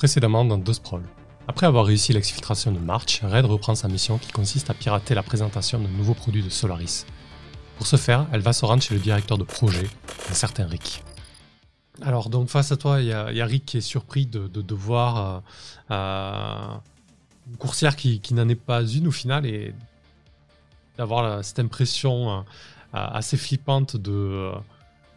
[0.00, 1.02] Précédemment dans Deux Sprawl.
[1.46, 5.22] Après avoir réussi l'exfiltration de March, Red reprend sa mission qui consiste à pirater la
[5.22, 7.04] présentation d'un nouveau produit de Solaris.
[7.76, 9.86] Pour ce faire, elle va se rendre chez le directeur de projet,
[10.30, 11.04] un certain Rick.
[12.00, 15.40] Alors donc face à toi, il y, a Rick qui est surpris de, voir euh,
[15.90, 16.74] euh,
[17.50, 19.74] une coursière qui, n'en est pas une au final et
[20.96, 22.42] d'avoir cette impression euh,
[22.92, 24.50] assez flippante de,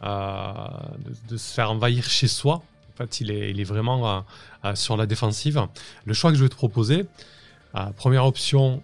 [0.02, 2.62] de, se faire envahir chez soi
[2.94, 4.20] en fait, il est, il est vraiment euh,
[4.64, 5.66] euh, sur la défensive.
[6.04, 7.06] Le choix que je vais te proposer,
[7.74, 8.82] euh, première option,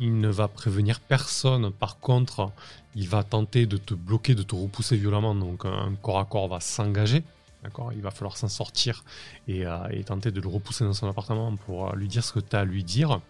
[0.00, 1.70] il ne va prévenir personne.
[1.70, 2.50] Par contre,
[2.94, 5.34] il va tenter de te bloquer, de te repousser violemment.
[5.34, 7.22] Donc un corps à corps va s'engager.
[7.62, 7.92] D'accord?
[7.92, 9.04] Il va falloir s'en sortir
[9.48, 12.56] et, et, tenter de le repousser dans son appartement pour lui dire ce que tu
[12.56, 13.20] as à lui dire.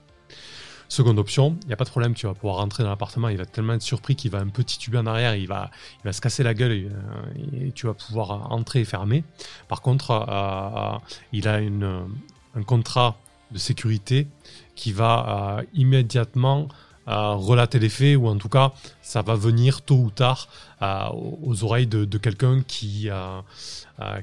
[0.88, 3.38] Seconde option, il n'y a pas de problème, tu vas pouvoir rentrer dans l'appartement, il
[3.38, 6.12] va tellement être surpris qu'il va un petit tube en arrière, il va, il va
[6.12, 9.25] se casser la gueule et, euh, tu vas pouvoir entrer et fermer.
[9.69, 10.98] Par contre, euh, euh,
[11.33, 12.06] il a une,
[12.55, 13.17] un contrat
[13.50, 14.28] de sécurité
[14.75, 16.69] qui va immédiatement
[17.06, 20.48] relater les faits, ou en tout cas, ça va venir tôt ou tard
[20.83, 23.11] aux oreilles de, quelqu'un qui,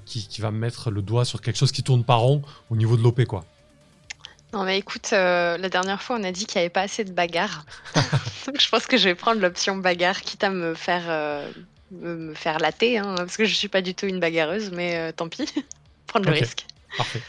[0.06, 2.98] qui, qui, va mettre le doigt sur quelque chose qui tourne pas rond au niveau
[2.98, 3.24] de l'OP.
[3.26, 3.46] quoi.
[4.54, 7.04] Non mais écoute, euh, la dernière fois on a dit qu'il n'y avait pas assez
[7.04, 7.66] de bagarre.
[8.46, 11.50] Donc je pense que je vais prendre l'option bagarre, quitte à me faire, euh,
[11.92, 15.12] me faire latter, hein, parce que je suis pas du tout une bagarreuse, mais euh,
[15.14, 15.46] tant pis,
[16.08, 16.66] prendre le risque.
[16.98, 17.22] Parfait.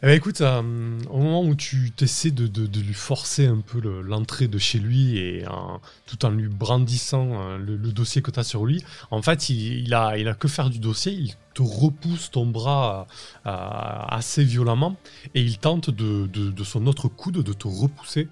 [0.00, 4.46] Eh ben, écoute, au moment où tu essaies de, de, lui forcer un peu l'entrée
[4.46, 5.44] de chez lui et
[6.06, 9.94] tout en lui brandissant le, dossier que tu as sur lui, en fait, il, il,
[9.94, 13.08] a, il a que faire du dossier, il te repousse ton bras
[13.46, 14.94] euh, assez violemment
[15.34, 18.28] et il tente de, de, son autre coude de te repousser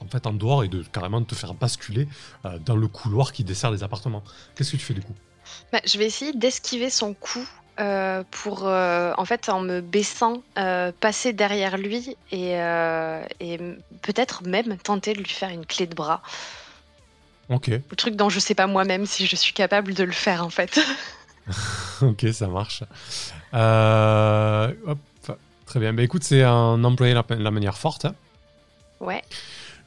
[0.00, 2.08] en fait en dehors et de carrément te faire basculer
[2.44, 4.24] euh, dans le couloir qui dessert les appartements.
[4.56, 5.14] Qu'est-ce que tu fais du coup?
[5.72, 7.48] Bah, Je vais essayer d'esquiver son coup
[7.80, 10.42] euh, pour, en fait, en me baissant,
[11.00, 12.52] passer derrière lui et,
[13.40, 13.58] et
[14.02, 16.22] peut-être même tenter de lui faire une clé de bras.
[17.50, 17.66] Ok.
[17.68, 20.50] Le truc dont je sais pas moi-même si je suis capable de le faire en
[20.50, 20.80] fait.
[22.00, 22.84] ok, ça marche.
[23.54, 24.72] Euh,
[25.66, 25.92] très bien.
[25.92, 28.04] Bah, écoute, c'est un employer la, la manière forte.
[28.04, 28.14] Hein.
[29.00, 29.22] Ouais.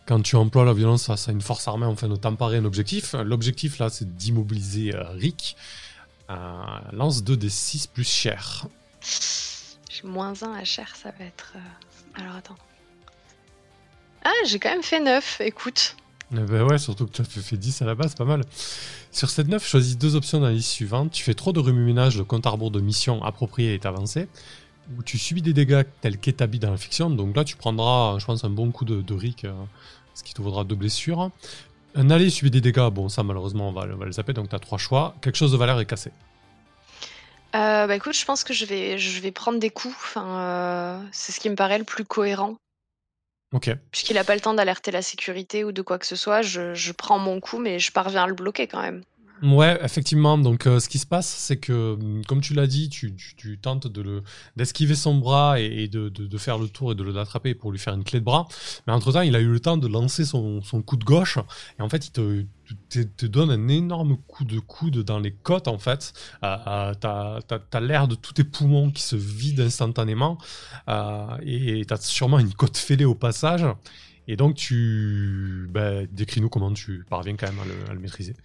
[0.05, 3.13] Quand tu emploies la violence face à une force armée, enfin, de t'emparer un objectif.
[3.13, 5.55] L'objectif là, c'est d'immobiliser euh, Rick.
[6.33, 6.37] Euh,
[6.91, 8.67] lance 2 des 6 plus cher.
[9.89, 11.53] J'ai moins 1 à cher, ça va être.
[12.15, 12.55] Alors attends.
[14.25, 15.95] Ah, j'ai quand même fait 9, écoute.
[16.31, 18.43] Bah ouais, surtout que tu as fait 10 à la base, pas mal.
[19.11, 21.11] Sur cette 9, choisis deux options dans la liste suivante.
[21.11, 24.27] Tu fais trop de remue-ménage, le compte à rebours de mission approprié est avancé.
[24.97, 27.09] Ou tu subis des dégâts tels qu'établis dans la fiction.
[27.09, 29.53] Donc là, tu prendras, je pense, un bon coup de, de Rick, euh,
[30.15, 31.29] ce qui te vaudra deux blessures.
[31.95, 34.59] Un aller subit des dégâts, bon, ça malheureusement, on va, le zapper, donc tu as
[34.59, 35.15] trois choix.
[35.21, 36.11] Quelque chose de valeur est cassé.
[37.55, 39.93] Euh, bah écoute, je pense que je vais, je vais prendre des coups.
[39.95, 42.55] Enfin, euh, c'est ce qui me paraît le plus cohérent.
[43.91, 46.91] Puisqu'il n'a pas le temps d'alerter la sécurité ou de quoi que ce soit, je,
[46.91, 49.03] prends mon coup, mais je parviens à le bloquer quand même.
[49.43, 50.37] Ouais, effectivement.
[50.37, 53.13] Donc, euh, ce qui se passe, c'est que, hum, comme tu l'as dit, tu,
[53.61, 54.23] tentes de le
[54.55, 58.05] d'esquiver son bras et, de, faire le tour et de l'attraper pour lui faire une
[58.05, 58.47] clé de bras.
[58.87, 61.39] Mais entre temps, il a eu le temps de lancer son, coup de gauche.
[61.77, 65.77] Et en fait, il te, donne un énorme coup de coude dans les côtes, en
[65.77, 66.13] fait.
[66.43, 67.39] Euh, euh t'as
[67.73, 70.37] as, l'air de tous tes poumons qui se vident instantanément.
[70.87, 73.65] Euh, et t'as sûrement une côte fêlée au passage.
[74.29, 75.67] Et donc, tu.
[75.69, 78.35] Bah, décris-nous comment tu parviens quand même à le maîtriser.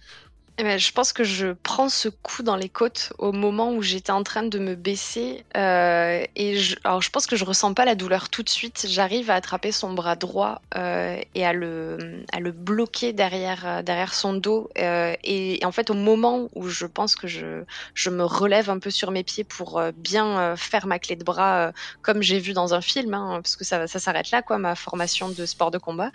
[0.61, 3.81] Eh ben, je pense que je prends ce coup dans les côtes au moment où
[3.81, 5.45] j'étais en train de me baisser.
[5.55, 8.85] Euh, et je, alors, je pense que je ressens pas la douleur tout de suite.
[8.89, 13.81] J'arrive à attraper son bras droit euh, et à le, à le bloquer derrière, euh,
[13.83, 14.69] derrière son dos.
[14.75, 18.89] Et, en fait, au moment où je pense que je, je me relève un peu
[18.89, 21.71] sur mes pieds pour bien faire ma clé de bras,
[22.01, 24.75] comme j'ai vu dans un film, hein, parce que ça, ça s'arrête là, quoi, ma
[24.75, 26.11] formation de sport de combat,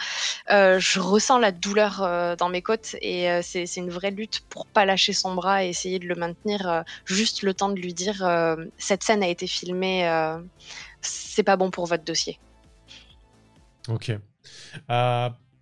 [0.51, 5.13] je ressens la douleur dans mes côtes et c'est une vraie lutte pour pas lâcher
[5.13, 8.65] son bras et essayer de le maintenir, euh, juste le temps de lui dire euh,
[8.79, 10.39] cette scène a été filmée, euh,
[11.01, 12.39] c'est pas bon pour votre dossier.
[13.89, 14.13] Ok.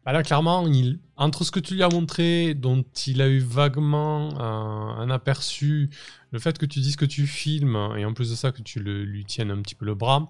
[0.05, 3.39] Bah là, clairement, il, entre ce que tu lui as montré, dont il a eu
[3.39, 5.91] vaguement un aperçu,
[6.33, 8.81] le fait que tu dises que tu filmes, et en plus de ça, que tu
[8.81, 10.29] le, lui tiennes un petit peu le bras,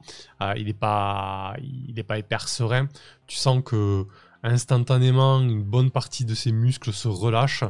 [0.59, 2.87] il n'est pas, il est pas hyper serein.
[3.27, 4.07] Tu sens que
[4.43, 7.65] instantanément, une bonne partie de ses muscles se relâchent.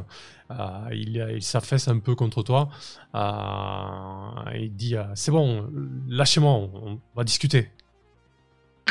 [0.51, 2.69] Euh, il, il s'affaisse un peu contre toi.
[3.15, 5.69] Euh, il dit euh, C'est bon,
[6.07, 7.71] lâchez-moi, on, va discuter.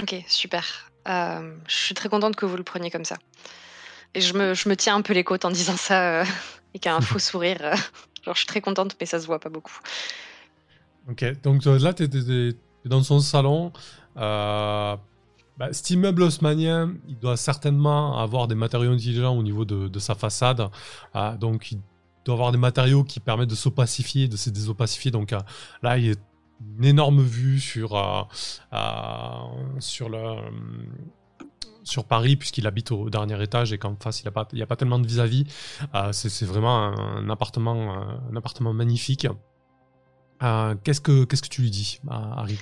[0.00, 0.90] Ok, super.
[1.06, 3.16] je suis très contente que vous le preniez comme ça.
[4.14, 6.24] Et je me, je me tiens un peu les côtes en disant ça
[6.74, 7.58] et qu'il a un faux sourire.
[8.24, 9.78] genre, je suis très contente, mais ça se voit pas beaucoup.
[11.08, 12.08] Ok, donc là, tu
[12.84, 13.72] dans son salon.
[15.60, 19.98] Euh, bah, cet immeuble haussmanien, il doit certainement avoir des matériaux intelligents au niveau de,
[19.98, 20.68] sa façade.
[21.16, 21.80] Euh, donc, il
[22.24, 25.10] doit avoir des matériaux qui permettent de s'opacifier, de se désopacifier.
[25.10, 25.34] Donc,
[25.82, 26.14] là, il y a
[26.78, 27.94] une énorme vue sur,
[28.70, 30.40] le
[31.84, 34.98] sur Paris, puisqu'il habite au dernier étage et qu'en face, il n'y a, pas, tellement
[34.98, 35.44] de vis-à-vis.
[35.94, 39.26] Euh, c'est vraiment un, appartement, euh, un appartement magnifique.
[40.42, 42.60] Euh, qu'est-ce, que, tu lui dis Rick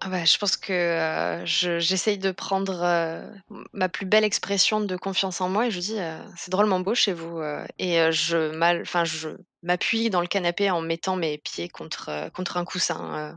[0.00, 3.30] ah bah, je pense que j'essaye de prendre
[3.72, 5.96] ma plus belle expression de confiance en moi et je dis
[6.36, 7.42] c'est drôlement beau chez vous
[7.78, 9.28] et je mal enfin je
[9.62, 13.36] m'appuie dans le canapé en mettant mes pieds contre contre un coussin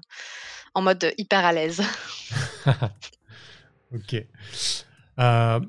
[0.73, 1.83] en mode hyper à l'aise.
[3.93, 4.15] Ok.
[5.19, 5.59] Euh,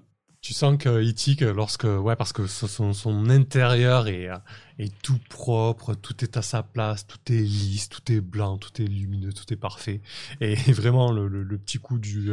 [0.44, 4.36] tu sens qu'il tique lorsque, ouais, parce que son, intérieur est, euh,
[4.78, 8.82] est tout propre, tout est à sa place, tout est lisse, tout est blanc, tout
[8.82, 10.02] est lumineux, tout est parfait.
[10.42, 12.30] Et vraiment, le, petit coup du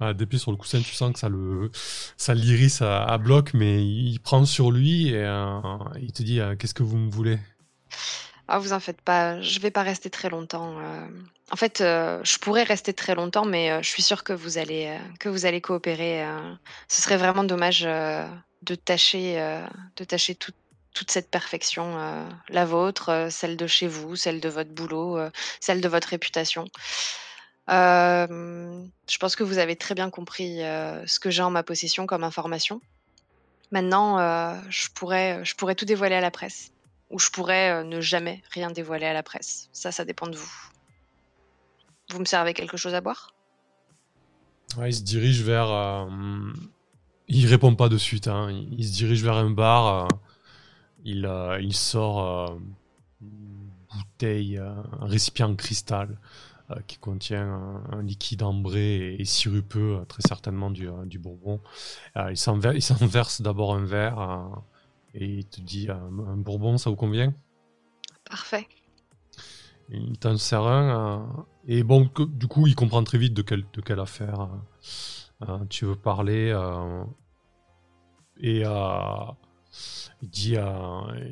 [0.00, 1.72] euh, des pieds sur le coussin, tu sens que ça le
[2.16, 5.26] ça l'iris à, bloc, mais il prend sur lui et
[6.00, 7.40] il te dit qu'est-ce que vous me voulez?
[8.48, 10.78] Ah, vous en faites pas, je vais pas rester très longtemps.
[10.78, 11.06] Euh.
[11.50, 14.56] En fait, euh, je pourrais rester très longtemps, mais euh, je suis sûre que vous
[14.56, 16.24] allez, que vous allez coopérer.
[16.88, 19.36] Ce serait vraiment dommage de tâcher,
[19.96, 25.18] de tâcher toute cette perfection, la vôtre, celle de chez vous, celle de votre boulot,
[25.60, 26.64] celle de votre réputation.
[27.68, 30.60] je pense que vous avez très bien compris
[31.06, 32.80] ce que j'ai en ma possession comme information.
[33.72, 34.18] Maintenant,
[34.70, 36.72] je pourrais, je pourrais tout dévoiler à la presse
[37.10, 39.68] ou je pourrais euh, ne jamais rien dévoiler à la presse.
[39.72, 40.52] Ça, ça dépend de vous.
[42.10, 43.34] Vous me servez quelque chose à boire?
[44.84, 45.70] Il se dirige vers.
[45.70, 46.06] Euh,
[47.28, 48.28] il répond pas de suite.
[48.28, 48.50] Hein.
[48.50, 50.04] Il, se dirige vers un bar.
[50.04, 50.08] Euh,
[51.04, 52.58] il, il sort
[53.22, 56.18] une bouteille, un récipient en cristal
[56.86, 61.60] qui contient un, liquide ambré et, sirupeux, très certainement du, du bourbon.
[62.28, 64.50] il s'en verse d'abord un verre
[65.14, 67.32] et il te dit un, bourbon, ça vous convient?
[68.24, 68.66] Parfait.
[69.90, 71.20] Il t'en sert un.
[71.20, 75.48] Euh, et bon, du coup, il comprend très vite de, quelle, de quelle affaire euh,
[75.48, 76.50] euh, tu veux parler.
[78.38, 80.56] et il dit.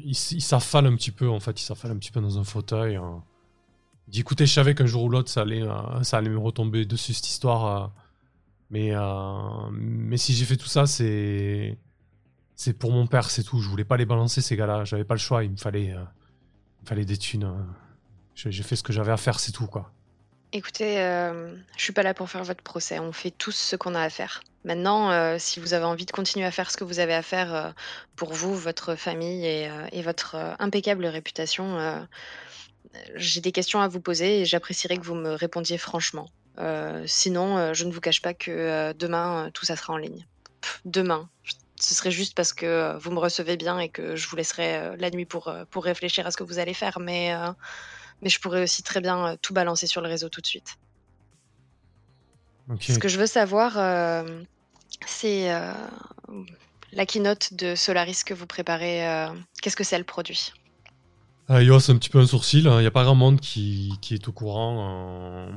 [0.04, 1.60] il, s'affale un petit peu, en fait.
[1.60, 2.98] Il s'affale un petit peu dans un fauteuil.
[4.08, 5.66] il dit écoutez, je savais qu'un jour ou l'autre, ça, allait,
[6.02, 7.92] ça allait me retomber dessus, cette histoire.
[8.70, 8.92] mais,
[9.70, 11.78] mais si j'ai fait tout ça, c'est
[12.56, 13.60] c'est pour mon père, c'est tout.
[13.60, 14.84] Je voulais pas les balancer ces gars-là.
[14.84, 15.44] J'avais pas le choix.
[15.44, 16.02] Il me fallait, euh,
[16.82, 17.54] il fallait des thunes.
[18.34, 19.92] J'ai fait ce que j'avais à faire, c'est tout quoi.
[20.52, 22.98] Écoutez, euh, je suis pas là pour faire votre procès.
[22.98, 24.42] On fait tous ce qu'on a à faire.
[24.64, 27.22] Maintenant, euh, si vous avez envie de continuer à faire ce que vous avez à
[27.22, 27.74] faire
[28.16, 32.06] pour vous, votre famille et votre impeccable réputation,
[33.14, 36.28] j'ai des questions à vous poser et j'apprécierais que vous me répondiez franchement.
[37.06, 40.26] sinon, je ne vous cache pas que demain, tout ça sera en ligne.
[40.84, 41.28] demain,
[41.78, 44.76] ce serait juste parce que euh, vous me recevez bien et que je vous laisserai
[44.76, 47.34] euh, la nuit pour, euh, pour réfléchir à ce que vous allez faire, mais,
[48.22, 50.76] mais je pourrais aussi très bien tout balancer sur le réseau tout de suite.
[52.80, 54.24] Ce que je veux savoir,
[55.06, 55.48] c'est
[56.92, 59.28] la keynote de Solaris que vous préparez.
[59.62, 60.52] Qu'est-ce que c'est le produit?
[61.48, 62.66] Il hausse un petit peu un sourcil.
[62.66, 62.78] Hein.
[62.78, 65.48] Il n'y a pas grand monde qui, qui est au courant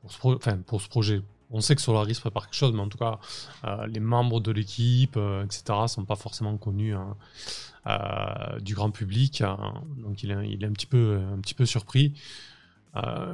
[0.00, 2.88] pour, ce enfin, pour ce projet on sait que Solaris prépare quelque chose, mais en
[2.88, 3.18] tout cas,
[3.64, 7.16] euh, les membres de l'équipe, euh, etc., ne sont pas forcément connus hein,
[7.86, 9.40] euh, du grand public.
[9.40, 9.82] Hein.
[9.96, 12.14] donc il est, un, petit peu, un petit peu surpris.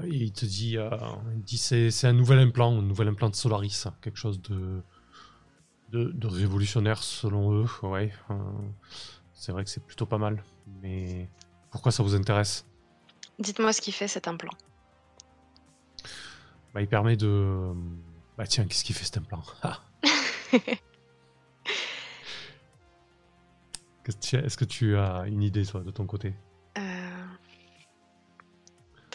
[0.08, 0.76] il te dit,
[1.36, 4.82] dit c'est, un nouvel implant, un nouvel implant de Solaris, quelque chose de,
[5.92, 7.66] de, révolutionnaire selon eux.
[7.82, 8.12] Ouais,
[9.32, 10.42] c'est vrai que c'est plutôt pas mal.
[10.82, 11.28] Mais
[11.70, 12.64] pourquoi ça vous intéresse?
[13.40, 14.52] Dites-moi ce qui fait cet implant.
[16.74, 17.72] Bah, il permet de.
[18.36, 19.80] Bah tiens, qu'est-ce qu'il fait cet implant ah.
[24.06, 26.34] Est-ce que tu as une idée, toi, de ton côté?
[26.76, 26.82] Euh...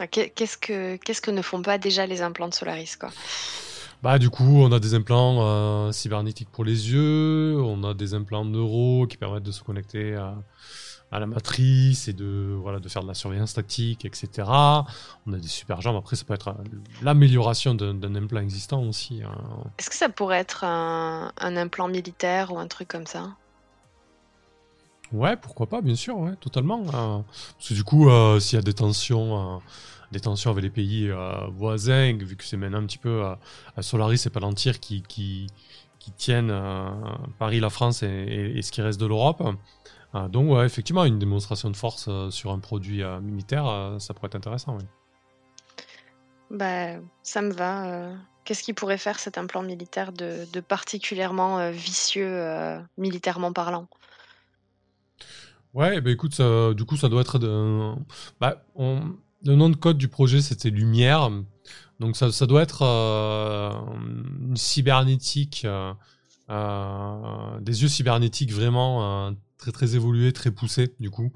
[0.10, 3.12] Qu'est-ce que qu'est-ce que ne font pas déjà les implants de Solaris, quoi?
[4.01, 8.13] Bah, du coup, on a des implants euh, cybernétiques pour les yeux, on a des
[8.13, 10.38] implants neuro qui permettent de se connecter à,
[11.12, 14.48] à la matrice et de, voilà, de faire de la surveillance tactique, etc.
[15.25, 15.96] On a des super jambes.
[15.96, 16.63] Après, ça peut être euh,
[17.01, 19.22] l'amélioration d'un implant existant aussi.
[19.24, 19.36] Hein.
[19.80, 23.30] Est-ce que ça pourrait être un, implant militaire ou un truc comme ça?
[25.12, 26.84] Ouais, pourquoi pas, bien sûr, ouais, totalement.
[26.94, 27.25] Hein.
[27.58, 29.60] Parce que du coup, euh, s'il y a des tensions, euh,
[30.12, 31.12] des tensions avec les pays
[31.51, 33.24] voisins, vu que c'est maintenant un petit peu
[33.78, 35.48] à Solaris et Palantir qui, qui,
[36.00, 36.51] qui tiennent
[37.38, 39.44] Paris, la France et ce qui reste de l'Europe,
[40.13, 44.13] donc, ouais, effectivement, une démonstration de force euh, sur un produit euh, militaire, euh, ça
[44.13, 44.78] pourrait être intéressant.
[44.78, 44.86] Oui.
[46.50, 48.12] bah, ça me va.
[48.44, 52.44] Qu'est-ce qui pourrait faire cet implant militaire de, particulièrement vicieux
[52.98, 53.88] militairement parlant?
[55.75, 57.38] Ouais, bah écoute, du coup, ça doit être.
[57.38, 57.94] De,
[58.39, 61.30] bah, le nom de code du projet, c'était Lumière.
[62.00, 65.68] Donc, ça, ça doit être une cybernétique,
[66.50, 69.96] des yeux cybernétiques vraiment très très
[70.32, 71.32] très poussés du coup,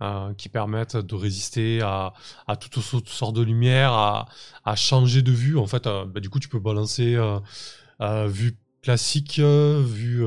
[0.00, 2.14] euh, qui permettent de résister à,
[2.58, 2.78] toutes
[3.08, 5.58] sortes de lumière, à, changer de vue.
[5.58, 10.24] En fait, euh, bah, du coup, tu peux balancer euh, vue classique, vue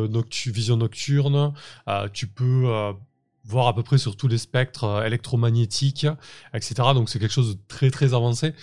[0.47, 1.53] vision nocturne.
[2.13, 2.93] tu peux
[3.45, 6.07] voir à peu près sur tous les spectres électromagnétiques,
[6.53, 6.75] etc.
[6.93, 8.53] Donc c'est quelque chose de très très avancé.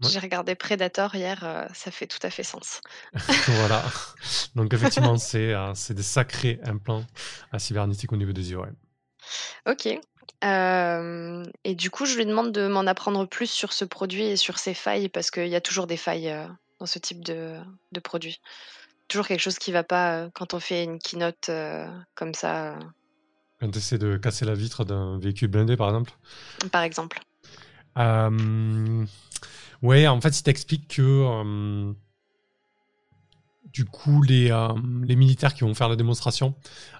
[0.00, 2.80] J'ai regardé Predator hier, euh, ça fait tout à fait sens.
[3.46, 3.84] voilà.
[4.54, 7.04] Donc effectivement, euh, c'est des sacrés implants
[7.52, 8.58] à cybernétique au niveau des yeux.
[9.66, 9.88] Ok.
[10.44, 14.36] Euh, et du coup, je lui demande de m'en apprendre plus sur ce produit et
[14.36, 16.34] sur ses failles, parce qu'il y a toujours des failles
[16.78, 17.56] dans ce type de,
[17.92, 18.40] de, produit.
[19.08, 21.50] Toujours quelque chose qui ne va pas quand on fait une keynote
[22.14, 22.78] comme ça.
[23.60, 26.12] Quand tu essaies de casser la vitre d'un véhicule blindé, par exemple
[26.70, 27.20] Par exemple.
[29.82, 31.92] Ouais, en fait, il t'explique que euh,
[33.72, 34.68] du coup, les, euh,
[35.04, 36.54] les, militaires qui vont faire la démonstration,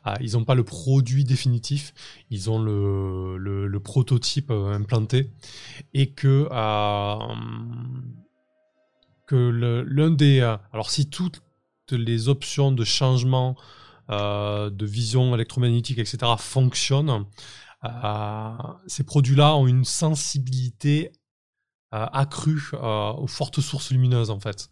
[0.07, 1.93] euh, ils n'ont pas le produit définitif,
[2.31, 5.33] ils ont le, le, prototype implanté
[5.93, 6.47] et que,
[9.27, 10.41] que l'un des...
[10.73, 11.43] alors si toutes
[11.91, 13.57] les options de changement
[14.09, 17.25] de vision électromagnétique, etc., fonctionnent,
[18.87, 21.13] ces produits-là ont une sensibilité
[21.95, 24.69] euh, accru euh, aux fortes sources lumineuses en fait.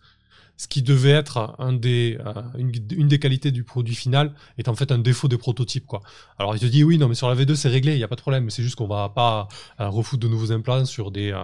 [0.59, 4.99] Ce qui devait être euh, une, des qualités du produit final est en fait un
[4.99, 5.87] défaut des prototypes.
[5.87, 6.03] Quoi.
[6.39, 8.09] Alors il te dit oui, non, mais sur la V2 c'est réglé, il n'y a
[8.09, 11.35] pas de problème, mais c'est juste qu'on va pas refoutre de nouveaux implants sur des,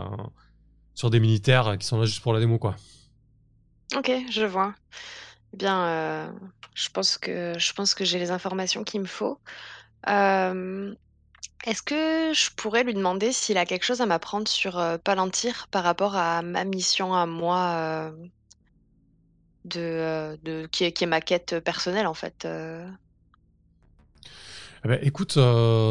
[0.95, 2.59] sur des militaires qui sont là juste pour la démo.
[2.59, 2.77] Quoi.
[3.97, 4.75] Ok, je vois.
[5.55, 6.35] Eh bien,
[6.75, 9.39] je pense que je pense que j'ai les informations qu'il me faut.
[11.65, 15.69] Est-ce que je pourrais lui demander s'il a quelque chose à m'apprendre sur, euh, Palantir
[15.71, 18.11] par rapport à ma mission à moi, euh,
[19.65, 22.49] de, euh, de qui est qui est ma quête, personnelle en fait,
[24.85, 25.39] Eh ben, écoute,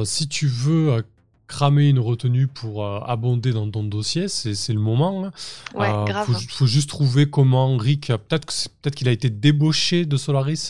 [0.03, 1.05] si tu veux,
[1.47, 5.31] cramer une retenue pour, abonder dans ton dossier, c'est le moment, hein.
[5.73, 6.27] Ouais, grave.
[6.49, 8.47] faut juste trouver comment Rick peut-être
[8.81, 10.67] peut-être qu'il a été débauché de Solaris,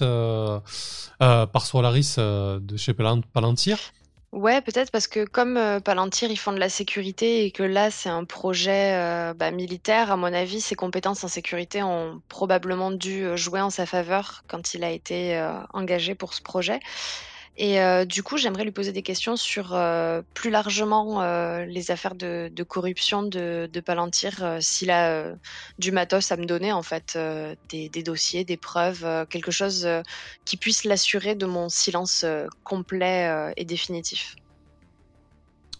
[1.18, 3.80] par Solaris, de chez Palantir?
[4.32, 7.92] Ouais, peut-être parce que comme, euh, Palantir, ils font de la sécurité et que là,
[7.92, 12.92] c'est un projet, euh, bah, militaire, à mon avis, ses compétences en sécurité ont probablement
[12.92, 15.38] dû, euh, jouer en sa faveur quand il a été,
[15.74, 16.80] engagé pour ce projet.
[17.58, 21.91] Et euh, du coup, j'aimerais lui poser des questions sur euh, plus largement euh, les
[21.91, 25.34] affaires de, corruption de, Palantir, s'il a
[25.77, 27.17] du matos à me donner, en fait,
[27.70, 29.88] des, dossiers, des preuves, quelque chose
[30.46, 32.25] qui puisse l'assurer de mon silence
[32.63, 34.36] complet et définitif.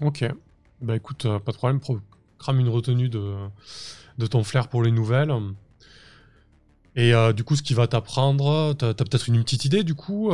[0.02, 0.26] Ok.
[0.82, 1.80] Bah écoute, pas de problème,
[2.40, 3.48] crame une retenue de,
[4.30, 5.32] ton flair pour les nouvelles.
[6.96, 10.32] Et du coup, ce qui va t'apprendre, t'as as, peut-être une petite idée du coup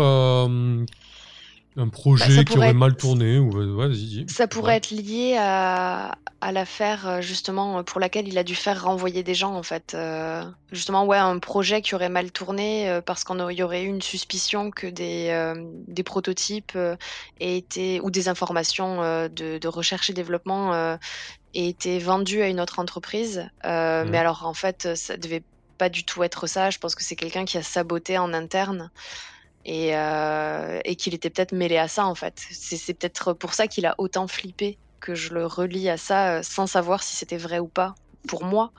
[1.77, 3.91] un projet bah, qui aurait mal tourné ou ouais,
[4.27, 8.83] Ça pourrait être lié à, à l'affaire euh, justement pour laquelle il a dû faire
[8.83, 9.93] renvoyer des gens en fait.
[9.93, 13.87] Euh, justement ouais un projet qui aurait mal tourné euh, parce qu'on y aurait eu
[13.87, 15.53] une suspicion que des,
[15.87, 16.77] des prototypes
[17.39, 22.59] aient été ou des informations de, de, recherche et développement aient été vendues à une
[22.59, 23.49] autre entreprise.
[23.63, 24.15] Mais mmh.
[24.15, 25.43] alors en fait ça devait
[25.77, 26.71] pas du tout être ça.
[26.71, 28.89] Je pense que c'est quelqu'un qui a saboté en interne
[29.67, 32.41] et, euh, et qu'il était peut-être mêlé à ça en fait.
[32.49, 36.41] C'est peut-être pour ça qu'il a autant flippé que je le relis à ça euh,
[36.41, 37.93] sans savoir si c'était vrai ou pas.
[38.27, 38.71] Pour moi,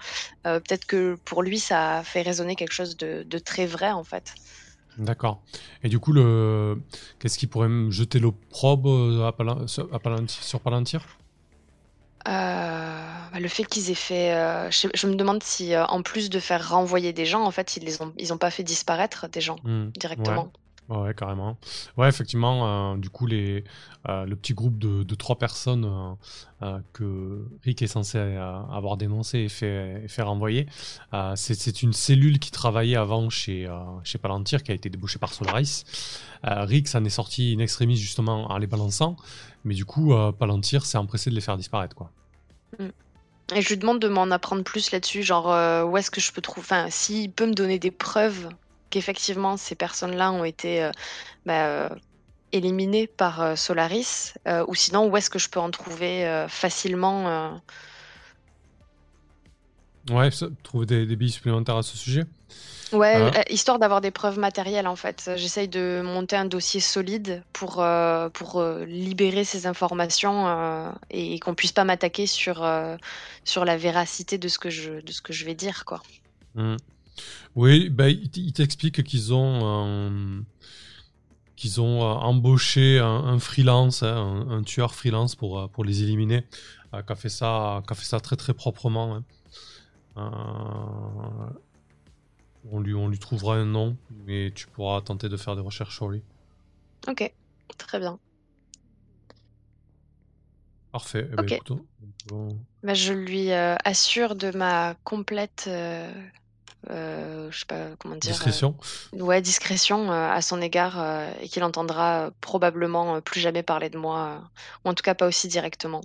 [0.47, 4.03] euh, peut-être que pour lui, ça a fait résonner quelque chose de, très vrai en
[4.03, 4.35] fait.
[4.97, 5.43] D'accord.
[5.85, 6.83] Et du coup, le...
[7.19, 11.07] qu'est-ce qui pourrait me jeter l'opprobre à sur Palantir?
[12.25, 14.33] Bah, le fait qu'ils aient fait,
[14.71, 18.03] je, me demande si en plus de faire renvoyer des gens, en fait, ils les
[18.03, 19.87] ont, ils ont pas fait disparaître des gens mmh.
[19.97, 20.45] directement.
[20.45, 20.68] Ouais,
[21.17, 21.59] carrément.
[21.97, 23.61] Ouais, effectivement, euh, du coup, euh,
[24.25, 26.17] le petit groupe de, trois personnes
[26.63, 30.67] euh, que Rick est censé avoir dénoncé et fait, renvoyer,
[31.35, 33.69] c'est une cellule qui travaillait avant chez,
[34.23, 35.85] Palantir, qui a été débouchée par Solaris.
[36.43, 39.17] Rick s'en est sorti in extremis justement en les balançant,
[39.65, 42.11] mais du coup, Palantir s'est empressé de les faire disparaître, quoi.
[42.79, 42.89] Mm.
[43.55, 45.47] Et je lui demande de m'en apprendre plus là-dessus, genre
[45.89, 48.49] où est-ce que je peux trouver, enfin, s'il peut me donner des preuves
[48.91, 50.91] qu'effectivement ces personnes-là ont été euh,
[51.47, 51.89] bah, euh,
[52.53, 54.35] éliminées par euh, Solaris,
[54.67, 57.61] ou sinon où est-ce que je peux en trouver facilement
[60.11, 60.31] Ouais,
[60.63, 62.25] trouver des, des billes supplémentaires à ce sujet.
[62.93, 65.31] Ouais, euh, histoire d'avoir des preuves matérielles en fait.
[65.37, 71.73] J'essaye de monter un dossier solide pour, euh, pour libérer ces informations et qu'on puisse
[71.73, 72.67] pas m'attaquer sur,
[73.45, 76.03] sur la véracité de ce que je, de ce que je vais dire quoi.
[76.55, 76.77] Mmh.
[77.55, 80.45] Oui, bah, il t'explique qu'ils ont
[81.57, 86.45] qu'ils ont embauché un, freelance, hein, un, tueur freelance pour, pour les éliminer,
[86.93, 89.17] qui a fait ça, qui a fait ça très très proprement.
[89.17, 89.25] Hein.
[92.71, 93.97] On lui, on lui trouvera un nom,
[94.27, 96.23] mais tu pourras tenter de faire des recherches sur lui.
[97.07, 97.33] Ok,
[97.77, 98.19] très bien.
[100.93, 101.29] Parfait.
[101.33, 101.59] Eh ben,
[102.83, 105.69] bah, je lui euh, assure de ma complète,
[106.91, 108.33] euh, euh, je sais pas comment dire.
[108.33, 108.77] Discrétion.
[109.13, 110.99] ouais, discrétion à son égard
[111.41, 114.43] et qu'il entendra probablement plus jamais parler de moi,
[114.85, 116.03] ou en tout cas pas aussi directement.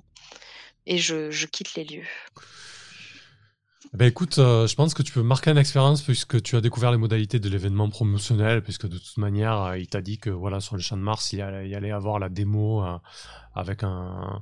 [0.86, 2.08] Et je, je quitte les lieux.
[3.94, 6.92] Ben écoute, euh, je pense que tu peux marquer une expérience puisque tu as découvert
[6.92, 10.60] les modalités de l'événement promotionnel, puisque de toute manière, euh, il t'a dit que voilà
[10.62, 12.98] sur le champ de Mars, il allait, y allait avoir la démo euh,
[13.54, 14.42] avec un,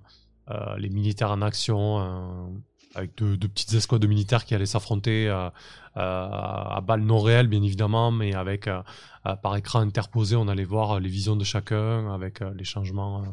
[0.77, 2.53] les militaires en action,
[2.95, 5.29] avec deux, petites escouades de militaires qui allaient s'affronter
[5.95, 8.69] à balles non réelles, bien évidemment, mais avec
[9.41, 13.23] par écran interposé, on allait voir les visions de chacun, avec les changements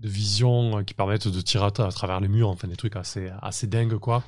[0.00, 3.30] de vision euh, qui permettent de tirer à, travers les murs, enfin des trucs assez,
[3.42, 4.24] assez dingues quoi.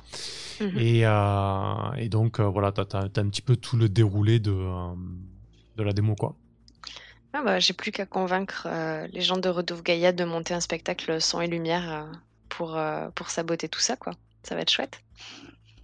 [0.61, 0.77] Mhm.
[0.77, 4.55] Et, euh, et, donc euh, voilà, tu as, un petit peu tout le déroulé de,
[5.77, 6.35] de la démo quoi.
[7.33, 8.67] Ah bah, J'ai plus qu'à convaincre
[9.11, 12.07] les gens de Redouve Gaïa de monter un spectacle son et lumière
[12.55, 12.79] pour,
[13.15, 14.13] pour saboter tout ça quoi.
[14.43, 15.01] Ça va être chouette.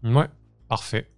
[0.03, 0.27] Ouais,
[0.67, 1.09] parfait.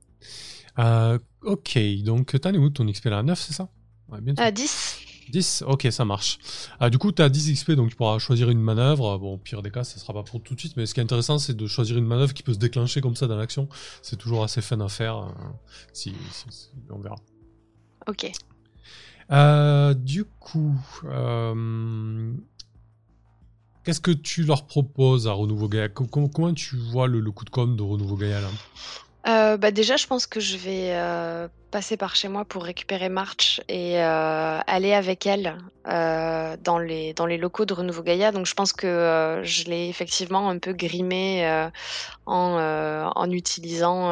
[0.78, 3.24] ok, donc t'as où ton XP là?
[3.24, 3.70] 9 c'est ça?
[4.10, 4.44] Ouais, bientôt.
[4.50, 5.08] 10.
[5.32, 6.38] 10 Ok, ça marche.
[6.80, 9.18] Ah, du coup, tu as 10 XP, donc tu pourras choisir une manœuvre.
[9.18, 11.00] Bon, au pire des cas, ça sera pas pour tout de suite, mais ce qui
[11.00, 13.68] est intéressant, c'est de choisir une manœuvre qui peut se déclencher comme ça dans l'action.
[14.02, 15.18] C'est toujours assez fun à faire.
[15.18, 15.30] Euh,
[15.94, 16.14] si,
[16.90, 17.16] on verra.
[18.08, 18.32] Ok.
[19.32, 21.54] Euh, du coup, euh,
[23.84, 27.50] qu'est-ce que tu leur proposes à Renouveau Gaia comment, tu vois le, le, coup de
[27.50, 28.50] com de Renouveau Gaia là?
[29.28, 33.08] Euh, bah, déjà, je pense que je vais, euh, passer par chez moi pour récupérer
[33.08, 38.32] March et euh, aller avec elle, dans les dans les locaux de Renouveau Gaïa.
[38.32, 41.70] Donc je pense que, je l'ai effectivement un peu grimé
[42.26, 44.12] en, en utilisant,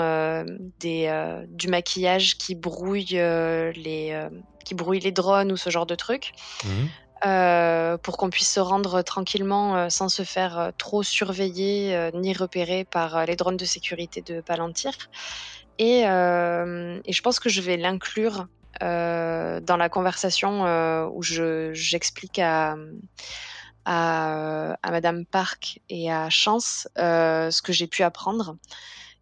[0.80, 4.28] des, du maquillage qui brouille, les,
[4.64, 6.32] qui brouille les drones ou ce genre de trucs.
[6.64, 6.70] Mmh
[7.26, 12.34] euh, pour qu'on puisse se rendre tranquillement euh, sans se faire euh, trop surveiller ni
[12.34, 14.94] repérer par les drones de sécurité de Palantir.
[15.80, 18.48] Et, et je pense que je vais l'inclure
[18.82, 20.64] dans la conversation
[21.08, 22.76] où j'explique à,
[23.86, 28.58] à, à, Madame Park et à Chance ce que j'ai pu apprendre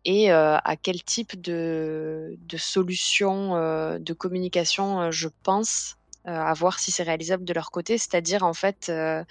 [0.04, 3.52] et à quel type de, de solution
[4.00, 8.54] de communication je pense euh, à voir si c'est réalisable de leur côté, c'est-à-dire en
[8.54, 9.24] fait euh,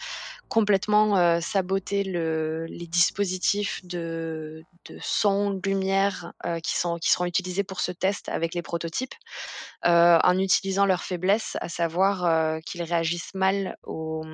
[0.49, 6.33] complètement euh, saboter le, les dispositifs de, de son, lumière
[6.63, 9.15] qui, qui seront utilisés pour ce test avec les prototypes,
[9.85, 14.25] en utilisant leurs faiblesses, à savoir qu'ils réagissent mal aux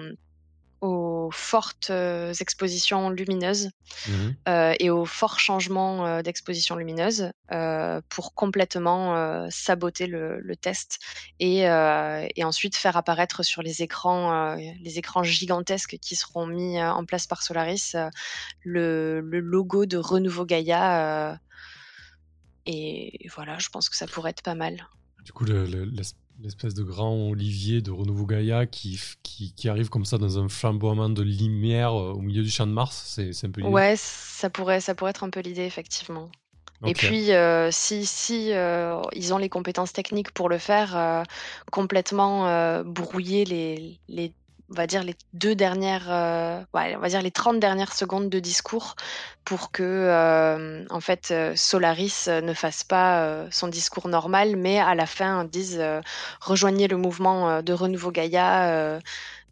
[0.82, 3.70] aux fortes euh, expositions lumineuses
[4.08, 4.10] mmh
[4.48, 7.30] euh, et aux forts changements euh, d'exposition lumineuse
[8.08, 10.98] pour complètement saboter le, test
[11.38, 17.04] et, et, ensuite faire apparaître sur les écrans, les écrans gigantesques qui seront mis en
[17.04, 17.94] place par Solaris
[18.62, 21.38] le, le, logo de Renouveau Gaïa.
[22.64, 24.88] et voilà, je pense que ça pourrait être pas mal.
[25.24, 25.90] Du coup, le,
[26.42, 31.08] l'espèce de grand olivier de Renouveau Gaïa qui, qui, arrive comme ça dans un flamboiement
[31.08, 33.72] de lumière euh, au milieu du champ de Mars, c'est un peu l'idée.
[33.72, 36.30] Ouais, ça pourrait, ça pourrait être un peu l'idée, effectivement.
[36.84, 41.24] Et puis, euh, si, si euh, ils ont les compétences techniques pour le faire,
[41.70, 44.32] complètement brouiller les, les
[44.72, 48.40] on va dire les deux dernières, euh, on va dire les 30 dernières secondes de
[48.40, 48.96] discours
[49.44, 54.94] pour que, euh, en fait, euh, Solaris ne fasse pas son discours normal, mais à
[54.94, 55.82] la fin dise
[56.40, 58.98] rejoignez le mouvement de renouveau Gaïa,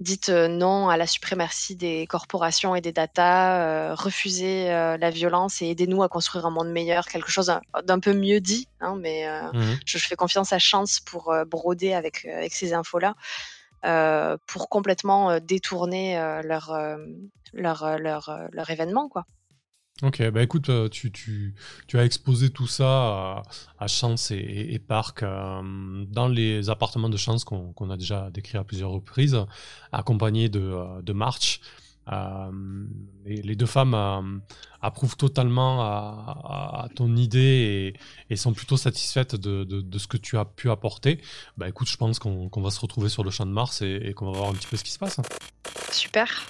[0.01, 6.03] dites non à la suprématie des corporations et des data, refusez la violence et aidez-nous
[6.03, 7.53] à construire un monde meilleur, quelque chose
[7.85, 12.25] d'un peu mieux dit, hein, mais mmh je, fais confiance à Chance pour broder avec,
[12.25, 13.15] avec ces infos-là.
[13.87, 16.77] Euh, pour complètement euh, détourner euh, leur,
[17.55, 17.99] leur,
[18.53, 19.09] leur, événement.
[19.09, 19.25] Quoi.
[20.03, 21.55] Ok, bah écoute, tu, tu,
[21.87, 23.43] tu, as exposé tout ça
[23.79, 28.65] à, Chance et, et Parc dans les appartements de Chance qu'on a déjà décrit à
[28.65, 29.39] plusieurs reprises,
[29.93, 31.61] accompagné de, de March.
[33.25, 34.43] Les, deux femmes
[34.81, 37.95] approuvent totalement à, ton idée
[38.29, 41.21] et, sont plutôt satisfaites de, ce que tu as pu apporter.
[41.57, 44.15] Bah écoute, je pense qu'on va se retrouver sur le champ de Mars et, et
[44.15, 45.19] qu'on va voir un petit peu ce qui se passe.
[45.93, 46.47] Super.